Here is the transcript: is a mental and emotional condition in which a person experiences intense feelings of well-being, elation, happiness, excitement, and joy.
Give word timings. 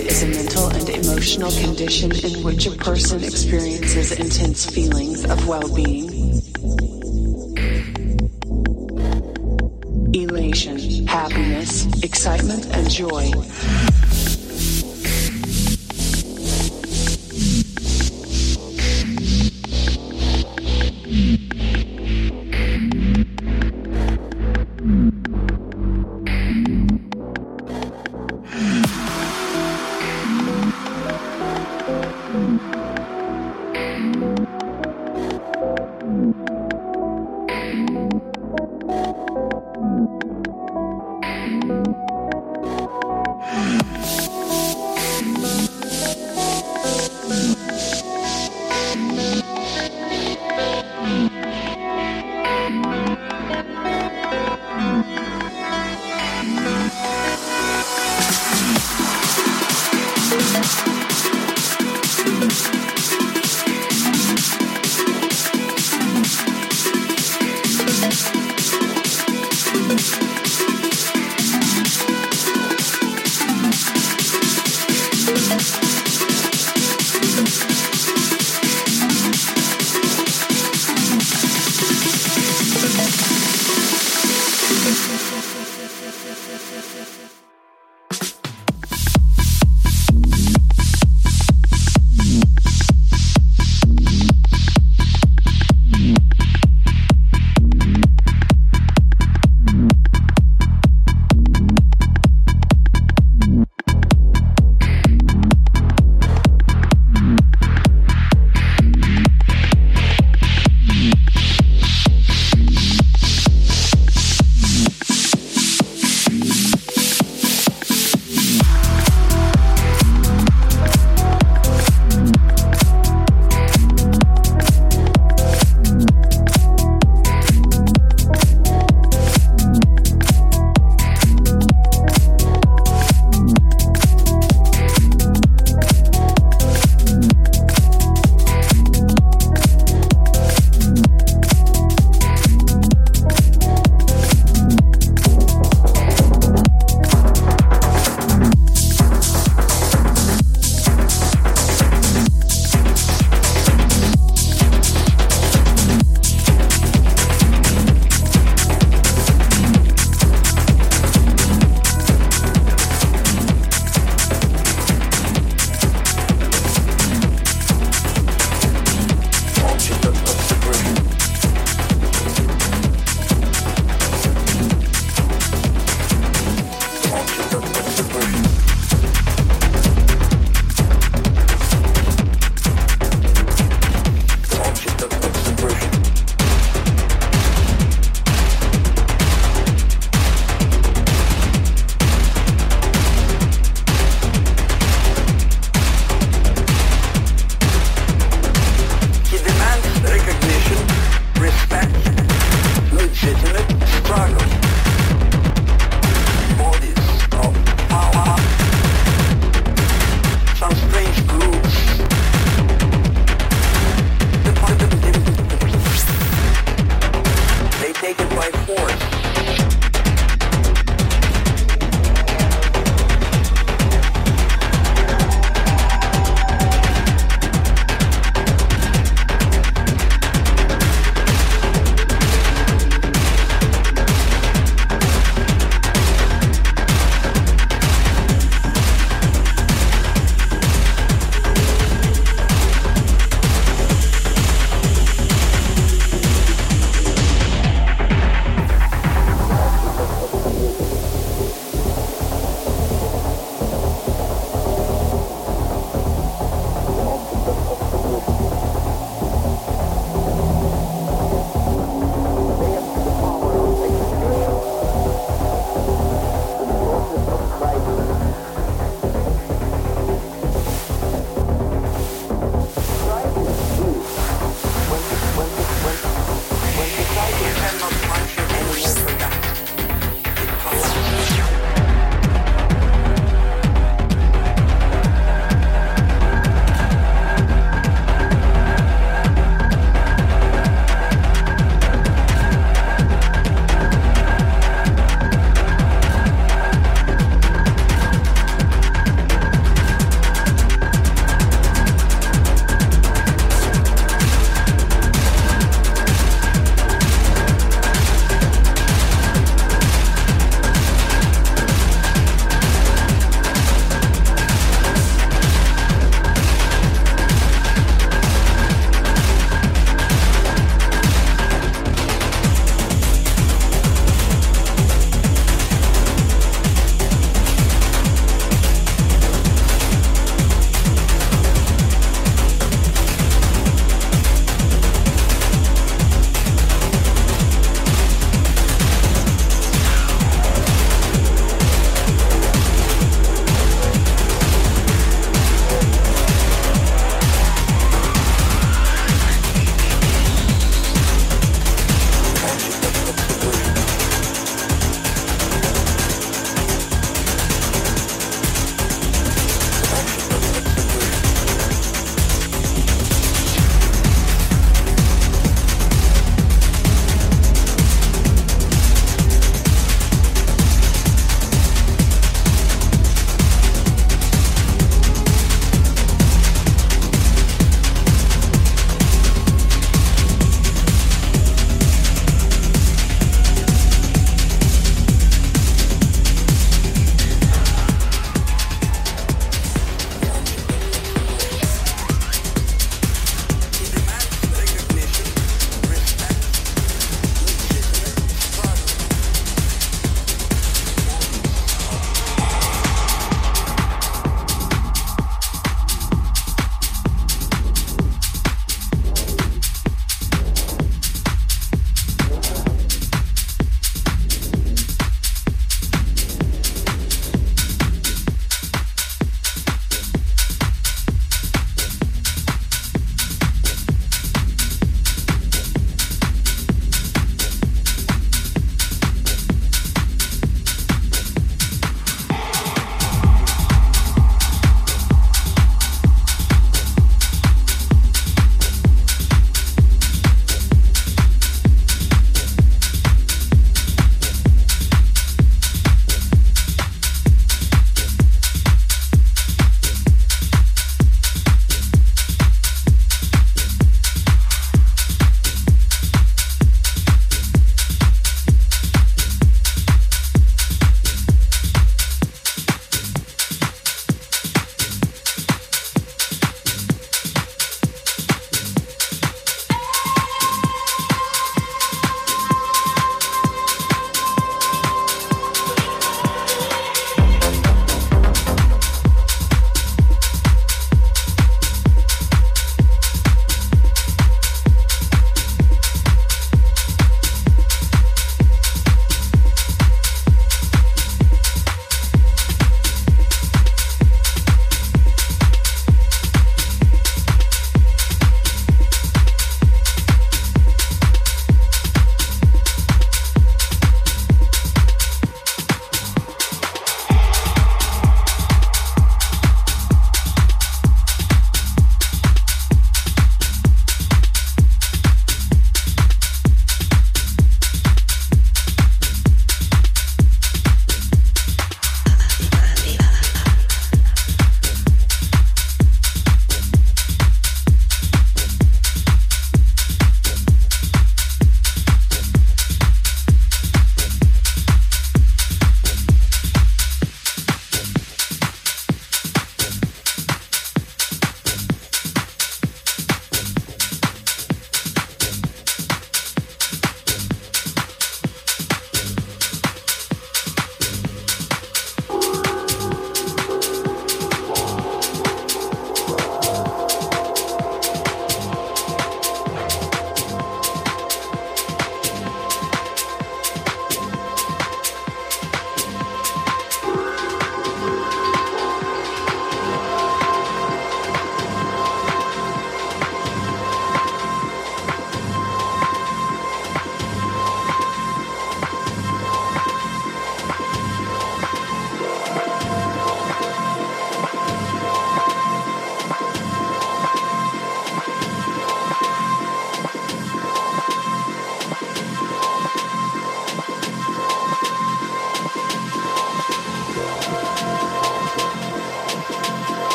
is 0.00 0.22
a 0.22 0.26
mental 0.26 0.68
and 0.68 0.88
emotional 0.88 1.50
condition 1.52 2.10
in 2.12 2.42
which 2.42 2.66
a 2.66 2.72
person 2.72 3.22
experiences 3.22 4.12
intense 4.12 4.68
feelings 4.68 5.24
of 5.24 5.46
well-being, 5.46 6.10
elation, 10.14 11.06
happiness, 11.06 11.86
excitement, 12.02 12.66
and 12.74 12.90
joy. 12.90 13.30